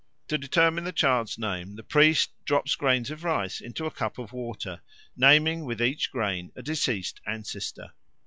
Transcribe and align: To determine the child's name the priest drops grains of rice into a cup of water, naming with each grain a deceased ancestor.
To 0.29 0.37
determine 0.39 0.83
the 0.83 0.91
child's 0.91 1.37
name 1.37 1.75
the 1.75 1.83
priest 1.83 2.31
drops 2.43 2.75
grains 2.75 3.11
of 3.11 3.23
rice 3.23 3.61
into 3.61 3.85
a 3.85 3.91
cup 3.91 4.17
of 4.17 4.33
water, 4.33 4.81
naming 5.15 5.63
with 5.63 5.79
each 5.79 6.09
grain 6.11 6.51
a 6.55 6.63
deceased 6.63 7.21
ancestor. 7.27 7.93